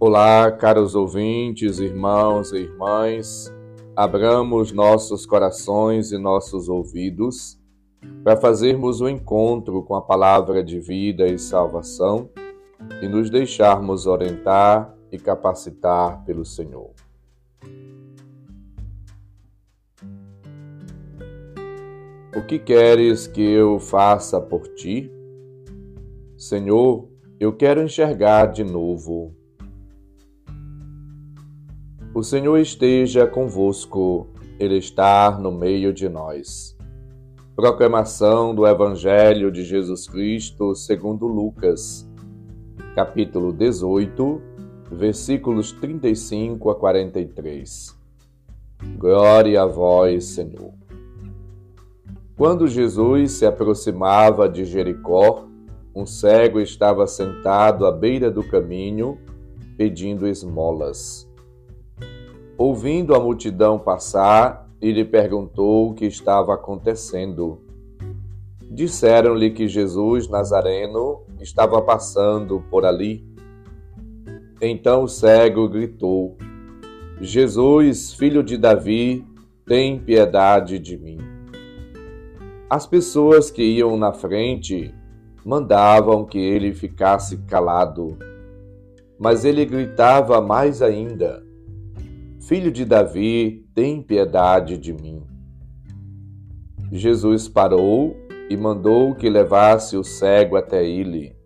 Olá, 0.00 0.52
caros 0.52 0.94
ouvintes, 0.94 1.80
irmãos 1.80 2.52
e 2.52 2.58
irmãs. 2.58 3.52
Abramos 3.96 4.70
nossos 4.70 5.26
corações 5.26 6.12
e 6.12 6.18
nossos 6.18 6.68
ouvidos 6.68 7.58
para 8.22 8.36
fazermos 8.36 9.00
o 9.00 9.06
um 9.06 9.08
encontro 9.08 9.82
com 9.82 9.96
a 9.96 10.00
palavra 10.00 10.62
de 10.62 10.78
vida 10.78 11.26
e 11.26 11.36
salvação 11.36 12.30
e 13.02 13.08
nos 13.08 13.28
deixarmos 13.28 14.06
orientar 14.06 14.94
e 15.10 15.18
capacitar 15.18 16.24
pelo 16.24 16.44
Senhor. 16.44 16.92
O 22.36 22.46
que 22.46 22.60
queres 22.60 23.26
que 23.26 23.42
eu 23.42 23.80
faça 23.80 24.40
por 24.40 24.62
ti? 24.76 25.10
Senhor, 26.36 27.08
eu 27.40 27.52
quero 27.52 27.82
enxergar 27.82 28.46
de 28.46 28.62
novo. 28.62 29.37
O 32.14 32.22
Senhor 32.22 32.56
esteja 32.56 33.26
convosco, 33.26 34.28
Ele 34.58 34.78
está 34.78 35.30
no 35.38 35.52
meio 35.52 35.92
de 35.92 36.08
nós. 36.08 36.74
Proclamação 37.54 38.54
do 38.54 38.66
Evangelho 38.66 39.52
de 39.52 39.62
Jesus 39.62 40.08
Cristo 40.08 40.74
segundo 40.74 41.26
Lucas, 41.26 42.10
capítulo 42.94 43.52
18, 43.52 44.40
versículos 44.90 45.70
35 45.72 46.70
a 46.70 46.74
43. 46.74 47.94
Glória 48.96 49.62
a 49.62 49.66
vós, 49.66 50.24
Senhor. 50.24 50.72
Quando 52.36 52.66
Jesus 52.66 53.32
se 53.32 53.44
aproximava 53.44 54.48
de 54.48 54.64
Jericó, 54.64 55.46
um 55.94 56.06
cego 56.06 56.58
estava 56.58 57.06
sentado 57.06 57.84
à 57.84 57.92
beira 57.92 58.30
do 58.30 58.42
caminho, 58.42 59.18
pedindo 59.76 60.26
esmolas. 60.26 61.27
Ouvindo 62.58 63.14
a 63.14 63.20
multidão 63.20 63.78
passar, 63.78 64.68
ele 64.82 65.04
perguntou 65.04 65.90
o 65.90 65.94
que 65.94 66.06
estava 66.06 66.54
acontecendo. 66.54 67.60
Disseram-lhe 68.68 69.52
que 69.52 69.68
Jesus 69.68 70.28
Nazareno 70.28 71.22
estava 71.40 71.80
passando 71.80 72.60
por 72.68 72.84
ali. 72.84 73.24
Então 74.60 75.04
o 75.04 75.08
cego 75.08 75.68
gritou: 75.68 76.36
Jesus, 77.20 78.12
filho 78.12 78.42
de 78.42 78.56
Davi, 78.56 79.24
tem 79.64 79.96
piedade 79.96 80.80
de 80.80 80.98
mim. 80.98 81.18
As 82.68 82.88
pessoas 82.88 83.52
que 83.52 83.62
iam 83.62 83.96
na 83.96 84.12
frente 84.12 84.92
mandavam 85.44 86.24
que 86.24 86.38
ele 86.38 86.74
ficasse 86.74 87.36
calado. 87.46 88.18
Mas 89.16 89.44
ele 89.44 89.64
gritava 89.64 90.40
mais 90.40 90.82
ainda: 90.82 91.46
Filho 92.48 92.72
de 92.72 92.82
Davi, 92.86 93.68
tem 93.74 94.00
piedade 94.00 94.78
de 94.78 94.90
mim. 94.90 95.22
Jesus 96.90 97.46
parou 97.46 98.16
e 98.48 98.56
mandou 98.56 99.14
que 99.14 99.28
levasse 99.28 99.98
o 99.98 100.02
cego 100.02 100.56
até 100.56 100.82
ele. 100.82 101.36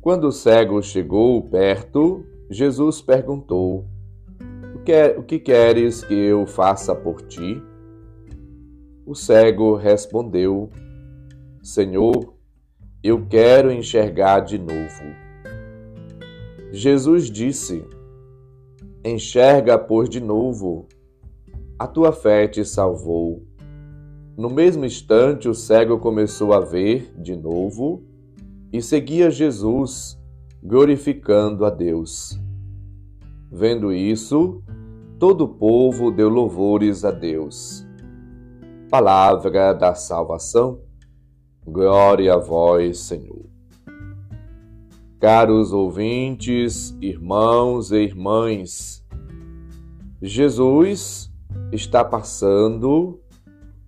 Quando 0.00 0.28
o 0.28 0.32
cego 0.32 0.80
chegou 0.80 1.42
perto, 1.42 2.24
Jesus 2.48 3.02
perguntou: 3.02 3.84
O 5.18 5.22
que 5.24 5.38
queres 5.38 6.02
que 6.02 6.14
eu 6.14 6.46
faça 6.46 6.94
por 6.94 7.20
ti? 7.20 7.62
O 9.04 9.14
cego 9.14 9.76
respondeu: 9.76 10.70
Senhor, 11.62 12.32
eu 13.04 13.26
quero 13.26 13.70
enxergar 13.70 14.40
de 14.40 14.56
novo. 14.56 15.04
Jesus 16.72 17.30
disse: 17.30 17.84
Enxerga, 19.04 19.78
pois, 19.78 20.08
de 20.08 20.20
novo. 20.20 20.86
A 21.78 21.86
tua 21.86 22.12
fé 22.12 22.46
te 22.46 22.64
salvou. 22.64 23.42
No 24.36 24.50
mesmo 24.50 24.84
instante, 24.84 25.48
o 25.48 25.54
cego 25.54 25.98
começou 25.98 26.52
a 26.52 26.60
ver 26.60 27.12
de 27.18 27.34
novo 27.34 28.02
e 28.72 28.82
seguia 28.82 29.30
Jesus, 29.30 30.18
glorificando 30.62 31.64
a 31.64 31.70
Deus. 31.70 32.38
Vendo 33.50 33.92
isso, 33.92 34.62
todo 35.18 35.44
o 35.44 35.48
povo 35.48 36.10
deu 36.10 36.28
louvores 36.28 37.04
a 37.04 37.10
Deus. 37.10 37.86
Palavra 38.90 39.72
da 39.72 39.94
salvação. 39.94 40.80
Glória 41.66 42.34
a 42.34 42.38
vós, 42.38 43.00
Senhor. 43.00 43.49
Caros 45.20 45.70
ouvintes, 45.70 46.96
irmãos 46.98 47.92
e 47.92 47.96
irmãs, 47.96 49.04
Jesus 50.22 51.30
está 51.70 52.02
passando 52.02 53.20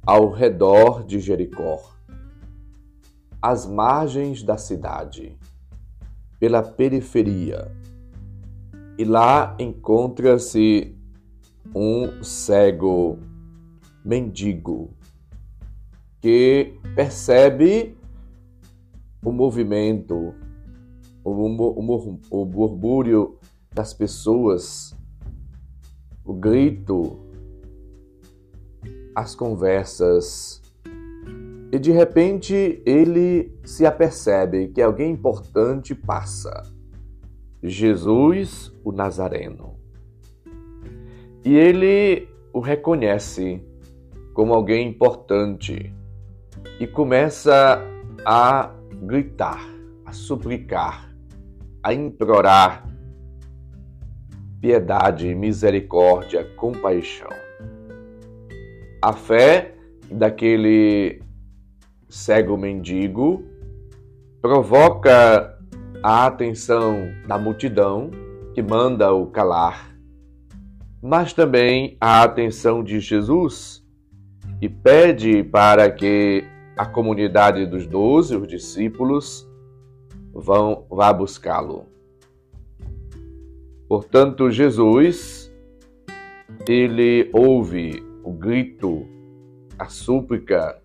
ao 0.05 0.31
redor 0.31 1.03
de 1.03 1.19
Jericó, 1.21 1.91
às 3.41 3.67
margens 3.67 4.43
da 4.43 4.59
cidade, 4.59 5.35
pela 6.39 6.63
periferia. 6.63 7.75
E 8.99 9.05
lá 9.07 9.57
encontra-se 9.59 10.95
um 11.75 12.23
cego 12.23 13.19
mendigo 14.05 14.91
que 16.21 16.75
percebe 16.95 17.97
o 19.25 19.33
movimento, 19.33 20.35
o, 21.25 22.45
murmúrio 22.45 23.37
das 23.73 23.95
pessoas, 23.95 24.97
o 26.25 26.33
grito, 26.33 27.19
as 29.15 29.35
conversas. 29.35 30.61
E 31.73 31.79
de 31.79 31.91
repente 31.91 32.83
ele 32.85 33.53
se 33.65 33.87
apercebe 33.87 34.69
que 34.69 34.83
alguém 34.83 35.13
importante 35.13 35.95
passa. 35.95 36.63
Jesus, 37.63 38.73
o 38.85 38.91
Nazareno. 38.91 39.77
E 41.45 41.55
ele 41.55 42.29
o 42.53 42.61
reconhece 42.61 43.63
como 44.35 44.53
alguém 44.53 44.89
importante 44.89 45.95
e 46.79 46.87
começa 46.87 47.81
a 48.25 48.71
gritar, 49.03 49.67
a 50.05 50.13
suplicar, 50.13 51.12
a 51.83 51.93
implorar 51.93 52.87
piedade, 54.61 55.35
misericórdia, 55.35 56.45
compaixão. 56.57 57.29
A 59.03 59.13
fé 59.13 59.75
daquele 60.09 61.21
cego 62.09 62.57
mendigo 62.57 63.43
provoca 64.41 65.59
a 66.03 66.27
atenção 66.27 67.13
da 67.27 67.37
multidão 67.37 68.11
que 68.55 68.63
manda 68.63 69.13
o 69.13 69.27
calar, 69.27 69.97
mas 71.03 71.33
também 71.33 71.97
a 72.01 72.23
atenção 72.23 72.85
de 72.85 73.01
Jesus 73.01 73.83
e 74.61 74.69
pede 74.69 75.43
para 75.43 75.91
que 75.91 76.45
a 76.77 76.87
comunidade 76.87 77.67
dos 77.67 77.87
doze, 77.87 78.37
os 78.37 78.47
discípulos, 78.47 79.49
vão 80.33 80.87
vá 80.91 81.13
buscá-lo. 81.13 81.87
Portanto, 83.89 84.51
Jesus, 84.51 85.53
ele 86.67 87.31
ouve 87.33 88.03
o 88.25 88.33
grito, 88.33 89.07
a 89.79 89.89
súplica, 89.89 90.81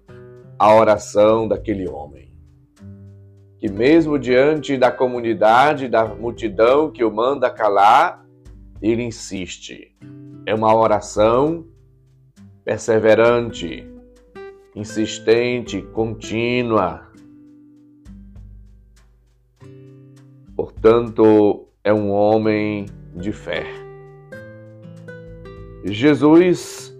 a 0.59 0.75
oração 0.75 1.47
daquele 1.47 1.87
homem. 1.87 2.33
Que 3.59 3.69
mesmo 3.71 4.19
diante 4.19 4.77
da 4.77 4.91
comunidade, 4.91 5.87
da 5.87 6.05
multidão 6.05 6.91
que 6.91 7.03
o 7.03 7.11
manda 7.11 7.49
calar, 7.49 8.25
ele 8.81 9.03
insiste. 9.03 9.95
É 10.45 10.53
uma 10.53 10.75
oração 10.75 11.65
perseverante, 12.63 13.89
insistente, 14.75 15.81
contínua. 15.81 17.06
Portanto, 20.57 21.67
é 21.83 21.93
um 21.93 22.09
homem 22.09 22.87
de 23.15 23.31
fé. 23.31 23.63
Jesus 25.85 26.91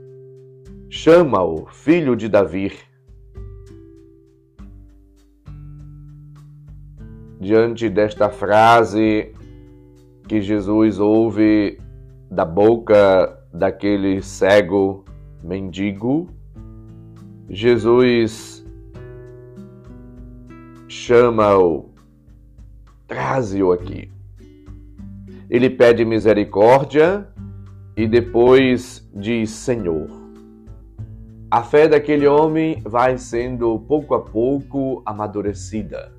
chama-o 0.90 1.66
filho 1.66 2.16
de 2.16 2.30
Davi. 2.30 2.72
Diante 7.42 7.90
desta 7.90 8.30
frase 8.30 9.34
que 10.28 10.40
Jesus 10.40 11.00
ouve 11.00 11.80
da 12.30 12.46
boca 12.46 13.44
daquele 13.52 14.22
cego 14.22 15.04
mendigo, 15.44 16.30
Jesus 17.50 18.66
chama-o, 20.88 21.87
traze-o 23.08 23.72
aqui. 23.72 24.12
ele 25.50 25.70
pede 25.70 26.04
misericórdia 26.04 27.26
e 27.96 28.06
depois 28.06 29.08
diz 29.16 29.50
Senhor. 29.50 30.08
A 31.50 31.64
fé 31.64 31.88
daquele 31.88 32.28
homem 32.28 32.82
vai 32.84 33.18
sendo 33.18 33.80
pouco 33.80 34.14
a 34.14 34.20
pouco 34.20 35.02
amadurecida. 35.06 36.12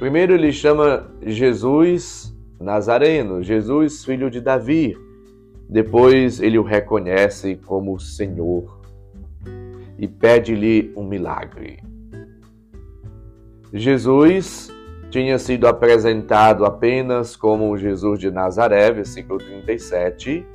Primeiro 0.00 0.34
ele 0.34 0.50
chama 0.50 1.08
Jesus 1.22 2.36
Nazareno, 2.60 3.42
Jesus 3.42 4.04
filho 4.04 4.28
de 4.28 4.40
Davi. 4.40 4.96
Depois 5.68 6.40
ele 6.40 6.58
o 6.58 6.62
reconhece 6.62 7.54
como 7.64 7.98
Senhor 8.00 8.80
e 9.96 10.08
pede-lhe 10.08 10.92
um 10.96 11.04
milagre. 11.04 11.78
Jesus 13.72 14.70
tinha 15.10 15.38
sido 15.38 15.66
apresentado 15.66 16.64
apenas 16.64 17.36
como 17.36 17.76
Jesus 17.76 18.18
de 18.18 18.30
Nazaré, 18.30 18.90
versículo 18.90 19.38
37, 19.38 20.46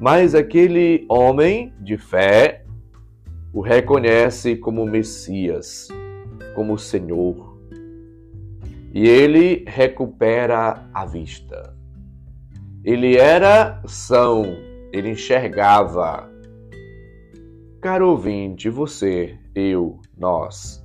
mas 0.00 0.34
aquele 0.34 1.06
homem 1.08 1.72
de 1.80 1.96
fé 1.96 2.64
o 3.52 3.60
reconhece 3.60 4.56
como 4.56 4.84
Messias, 4.84 5.88
como 6.54 6.76
Senhor. 6.76 7.56
E 8.92 9.08
ele 9.08 9.64
recupera 9.66 10.88
a 10.92 11.06
vista. 11.06 11.74
Ele 12.84 13.16
era 13.16 13.80
são, 13.86 14.44
ele 14.92 15.10
enxergava. 15.10 16.28
Caro 17.80 18.10
ouvinte, 18.10 18.68
você, 18.68 19.38
eu, 19.54 20.00
nós, 20.16 20.83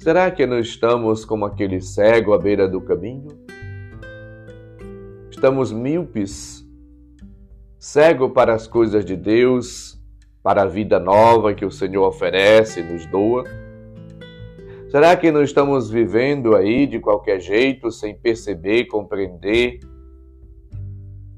Será 0.00 0.30
que 0.30 0.46
não 0.46 0.58
estamos 0.58 1.26
como 1.26 1.44
aquele 1.44 1.78
cego 1.78 2.32
à 2.32 2.38
beira 2.38 2.66
do 2.66 2.80
caminho? 2.80 3.38
Estamos 5.30 5.70
míopes, 5.70 6.66
cego 7.78 8.30
para 8.30 8.54
as 8.54 8.66
coisas 8.66 9.04
de 9.04 9.14
Deus, 9.14 10.00
para 10.42 10.62
a 10.62 10.66
vida 10.66 10.98
nova 10.98 11.52
que 11.52 11.66
o 11.66 11.70
Senhor 11.70 12.08
oferece 12.08 12.80
e 12.80 12.82
nos 12.82 13.04
doa? 13.04 13.44
Será 14.90 15.14
que 15.18 15.30
não 15.30 15.42
estamos 15.42 15.90
vivendo 15.90 16.56
aí 16.56 16.86
de 16.86 16.98
qualquer 16.98 17.38
jeito, 17.38 17.90
sem 17.90 18.16
perceber, 18.16 18.86
compreender 18.86 19.80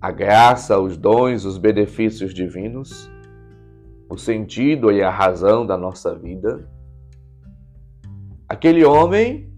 a 0.00 0.12
graça, 0.12 0.78
os 0.78 0.96
dons, 0.96 1.44
os 1.44 1.58
benefícios 1.58 2.32
divinos, 2.32 3.10
o 4.08 4.16
sentido 4.16 4.92
e 4.92 5.02
a 5.02 5.10
razão 5.10 5.66
da 5.66 5.76
nossa 5.76 6.14
vida? 6.14 6.64
Aquele 8.52 8.84
homem 8.84 9.50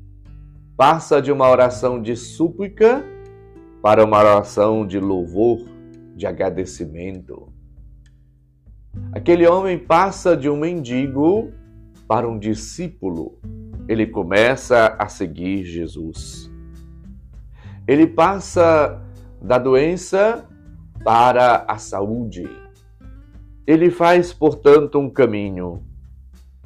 passa 0.77 1.21
de 1.21 1.33
uma 1.33 1.51
oração 1.51 2.01
de 2.01 2.15
súplica 2.15 3.05
para 3.83 4.05
uma 4.05 4.21
oração 4.21 4.87
de 4.87 5.01
louvor, 5.01 5.59
de 6.15 6.29
agradecimento. 6.29 7.53
Aquele 9.13 9.49
homem 9.49 9.81
passa 9.81 10.37
de 10.37 10.49
um 10.49 10.57
mendigo 10.57 11.51
para 12.07 12.29
um 12.29 12.39
discípulo. 12.39 13.37
Ele 13.89 14.07
começa 14.07 14.95
a 14.97 15.09
seguir 15.09 15.65
Jesus. 15.65 16.49
Ele 17.89 18.07
passa 18.07 19.03
da 19.43 19.59
doença 19.59 20.49
para 21.03 21.65
a 21.67 21.79
saúde. 21.79 22.49
Ele 23.67 23.91
faz, 23.91 24.33
portanto, 24.33 25.01
um 25.01 25.11
caminho 25.11 25.83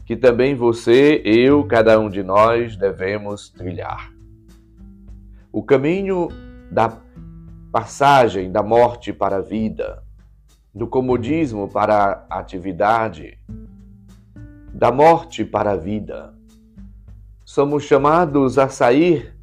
que 0.08 0.16
também 0.16 0.54
você, 0.54 1.20
eu, 1.22 1.62
cada 1.64 2.00
um 2.00 2.08
de 2.08 2.22
nós 2.22 2.78
devemos 2.78 3.50
trilhar. 3.50 4.10
O 5.52 5.62
caminho 5.62 6.28
da 6.72 6.98
passagem 7.70 8.50
da 8.50 8.62
morte 8.62 9.12
para 9.12 9.36
a 9.36 9.42
vida, 9.42 10.02
do 10.74 10.86
comodismo 10.86 11.68
para 11.68 12.24
a 12.30 12.38
atividade, 12.38 13.38
da 14.72 14.90
morte 14.90 15.44
para 15.44 15.72
a 15.72 15.76
vida. 15.76 16.32
Somos 17.44 17.82
chamados 17.82 18.58
a 18.58 18.66
sair 18.70 19.36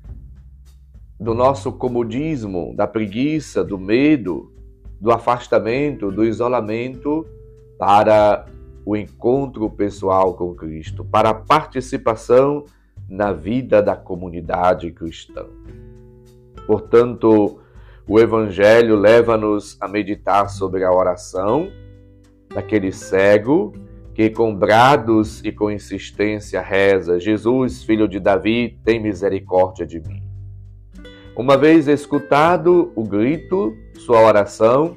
do 1.19 1.35
nosso 1.35 1.73
comodismo, 1.73 2.73
da 2.75 2.88
preguiça, 2.88 3.63
do 3.63 3.77
medo, 3.77 4.51
do 5.00 5.12
afastamento, 5.12 6.12
do 6.12 6.25
isolamento, 6.25 7.23
para 7.77 8.47
o 8.85 8.95
encontro 8.95 9.69
pessoal 9.69 10.35
com 10.35 10.53
Cristo, 10.53 11.03
para 11.03 11.31
a 11.31 11.33
participação 11.33 12.65
na 13.09 13.33
vida 13.33 13.81
da 13.81 13.95
comunidade 13.95 14.91
cristã. 14.91 15.45
Portanto, 16.67 17.59
o 18.07 18.19
Evangelho 18.19 18.95
leva-nos 18.95 19.77
a 19.81 19.87
meditar 19.87 20.49
sobre 20.49 20.83
a 20.83 20.91
oração 20.91 21.67
daquele 22.53 22.91
cego 22.91 23.73
que, 24.13 24.29
com 24.29 24.55
brados 24.55 25.43
e 25.43 25.51
com 25.51 25.71
insistência, 25.71 26.61
reza: 26.61 27.19
Jesus, 27.19 27.83
filho 27.83 28.07
de 28.07 28.19
Davi, 28.19 28.79
tem 28.83 28.99
misericórdia 28.99 29.85
de 29.85 29.99
mim. 29.99 30.23
Uma 31.35 31.57
vez 31.57 31.88
escutado 31.88 32.93
o 32.95 33.03
grito, 33.03 33.75
sua 33.97 34.21
oração 34.21 34.95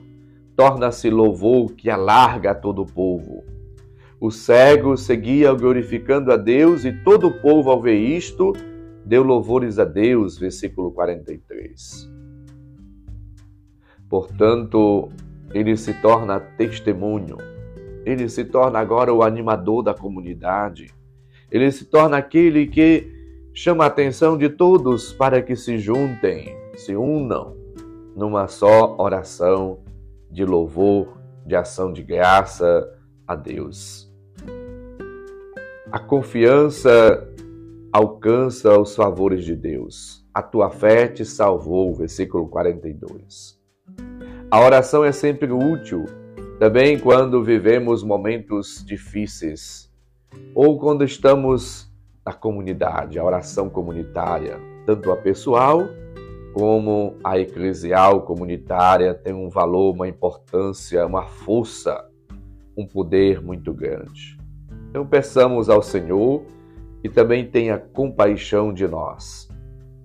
torna-se 0.55 1.11
louvor 1.11 1.73
que 1.73 1.91
alarga 1.91 2.55
todo 2.55 2.83
o 2.83 2.87
povo. 2.87 3.45
O 4.21 4.31
cego 4.31 4.97
seguia 4.97 5.53
glorificando 5.53 6.33
a 6.33 6.37
Deus 6.37 6.85
e 6.85 6.93
todo 6.93 7.29
o 7.29 7.41
povo, 7.41 7.71
ao 7.71 7.81
ver 7.81 7.99
isto, 7.99 8.53
deu 9.05 9.23
louvores 9.23 9.79
a 9.79 9.85
Deus. 9.85 10.37
Versículo 10.37 10.91
43. 10.91 12.11
Portanto, 14.09 15.09
ele 15.55 15.77
se 15.77 15.95
torna 15.95 16.41
testemunho, 16.41 17.37
ele 18.05 18.29
se 18.29 18.45
torna 18.45 18.79
agora 18.79 19.13
o 19.13 19.23
animador 19.23 19.83
da 19.83 19.95
comunidade, 19.95 20.91
ele 21.51 21.71
se 21.71 21.85
torna 21.85 22.17
aquele 22.17 22.67
que 22.67 23.13
chama 23.53 23.85
a 23.85 23.89
atenção 23.89 24.37
de 24.37 24.49
todos 24.49 25.13
para 25.13 25.43
que 25.43 25.55
se 25.55 25.79
juntem, 25.79 26.57
se 26.75 26.97
unam 26.97 27.57
numa 28.17 28.49
só 28.49 28.97
oração 28.99 29.79
de 30.31 30.45
louvor, 30.45 31.19
de 31.47 31.55
ação 31.55 31.93
de 31.93 32.03
graça 32.03 32.89
a 33.27 33.35
Deus. 33.35 34.08
A 35.91 35.99
confiança 35.99 37.27
alcança 37.91 38.79
os 38.79 38.95
favores 38.95 39.43
de 39.43 39.57
Deus. 39.57 40.23
A 40.35 40.43
tua 40.43 40.69
fé 40.69 41.09
te 41.09 41.25
salvou, 41.25 41.95
versículo 41.95 42.47
42. 42.47 43.59
A 44.51 44.61
oração 44.61 45.03
é 45.03 45.13
sempre 45.13 45.51
útil, 45.51 46.05
também 46.59 46.99
quando 46.99 47.43
vivemos 47.43 48.03
momentos 48.03 48.85
difíceis 48.85 49.91
ou 50.55 50.79
quando 50.79 51.05
estamos 51.05 51.91
na 52.25 52.35
comunidade, 52.35 53.19
a 53.19 53.25
oração 53.25 53.71
comunitária, 53.71 54.61
tanto 54.85 55.11
a 55.11 55.17
pessoal 55.17 55.89
como 56.53 57.17
a 57.25 57.39
eclesial 57.39 58.27
comunitária 58.27 59.15
tem 59.15 59.33
um 59.33 59.49
valor, 59.49 59.95
uma 59.95 60.07
importância, 60.07 61.07
uma 61.07 61.25
força, 61.25 62.07
um 62.77 62.87
poder 62.87 63.41
muito 63.41 63.73
grande. 63.73 64.38
Então 64.91 65.07
peçamos 65.07 65.69
ao 65.69 65.83
Senhor 65.83 66.45
que 67.03 67.09
também 67.09 67.47
tenha 67.47 67.79
compaixão 67.79 68.73
de 68.73 68.87
nós, 68.89 69.49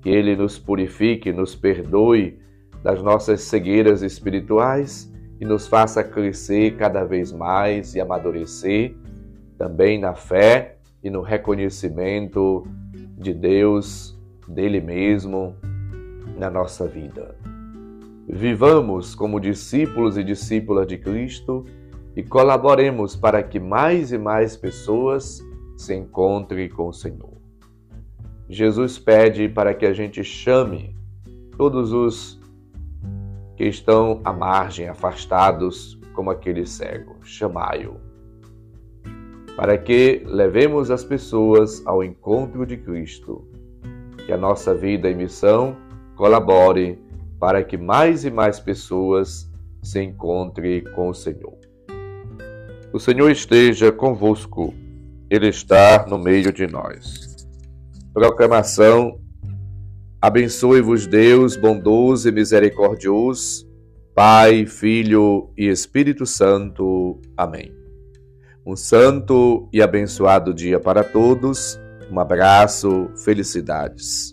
que 0.02 0.10
Ele 0.10 0.36
nos 0.36 0.60
purifique, 0.60 1.32
nos 1.32 1.56
perdoe 1.56 2.40
das 2.84 3.02
nossas 3.02 3.42
cegueiras 3.42 4.02
espirituais 4.02 5.12
e 5.40 5.46
nos 5.46 5.68
faça 5.68 6.04
crescer 6.04 6.75
cada 6.78 7.04
vez 7.04 7.32
mais 7.32 7.96
e 7.96 8.02
amadurecer 8.02 8.96
também 9.58 10.00
na 10.00 10.13
fé 10.13 10.78
e 11.04 11.10
no 11.10 11.22
reconhecimento 11.22 12.68
de 13.18 13.34
Deus, 13.34 14.20
dele 14.48 14.82
mesmo, 14.82 15.56
na 16.38 16.50
nossa 16.50 16.88
vida. 16.88 17.36
Vivamos 18.28 19.16
como 19.16 19.40
discípulos 19.40 20.18
e 20.18 20.24
discípulas 20.24 20.88
de 20.88 20.98
Cristo 20.98 21.66
e 22.15 22.22
colaboremos 22.22 23.15
para 23.15 23.41
que 23.41 23.60
mais 23.60 24.12
e 24.12 24.17
mais 24.17 24.55
pessoas 24.55 25.41
se 25.75 25.96
encontrem 25.96 26.70
com 26.70 26.88
o 26.88 26.93
Senhor. 26.93 27.34
Jesus 28.48 29.00
pede 29.00 29.50
para 29.50 29.74
que 29.74 29.86
a 29.86 29.93
gente 29.93 30.24
chame 30.24 30.96
todos 31.58 31.91
os 31.91 32.39
que 33.55 33.65
estão 33.65 34.22
à 34.24 34.34
margem, 34.34 34.88
afastados, 34.88 36.00
como 36.13 36.29
aquele 36.29 36.65
cego. 36.65 37.15
Chamai-o. 37.24 37.96
Para 39.55 39.77
que 39.77 40.24
levemos 40.25 40.91
as 40.91 41.03
pessoas 41.03 41.86
ao 41.86 42.03
encontro 42.03 42.65
de 42.65 42.77
Cristo. 42.77 43.48
Que 44.25 44.32
a 44.32 44.38
nossa 44.38 44.74
vida 44.74 45.10
e 45.10 45.15
missão 45.15 45.75
colabore 46.15 47.00
para 47.39 47.63
que 47.63 47.77
mais 47.77 48.24
e 48.24 48.32
mais 48.32 48.60
pessoas 48.60 49.51
se 49.82 50.01
encontrem 50.01 50.84
com 50.96 51.10
o 51.10 51.13
Senhor. 51.13 51.62
O 52.93 53.00
Senhor 53.00 53.31
esteja 53.31 53.91
convosco, 53.91 54.73
Ele 55.29 55.47
está 55.47 56.05
no 56.07 56.19
meio 56.19 56.53
de 56.53 56.67
nós. 56.67 57.47
Proclamação 58.13 59.19
Abençoe-vos 60.23 61.05
Deus 61.05 61.57
bondoso 61.57 62.29
e 62.29 62.31
misericordioso, 62.31 63.67
Pai, 64.15 64.65
Filho 64.65 65.51
e 65.57 65.67
Espírito 65.67 66.25
Santo. 66.25 67.19
Amém. 67.35 67.73
Um 68.65 68.73
santo 68.73 69.67
e 69.73 69.81
abençoado 69.81 70.53
dia 70.53 70.79
para 70.79 71.03
todos. 71.03 71.77
Um 72.09 72.17
abraço, 72.21 73.09
felicidades. 73.25 74.33